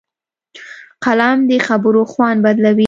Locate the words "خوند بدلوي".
2.11-2.79